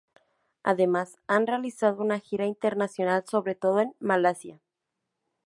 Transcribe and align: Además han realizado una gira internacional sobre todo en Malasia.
Además 0.63 1.19
han 1.27 1.45
realizado 1.45 2.01
una 2.01 2.17
gira 2.19 2.47
internacional 2.47 3.23
sobre 3.29 3.53
todo 3.53 3.81
en 3.81 3.93
Malasia. 3.99 4.59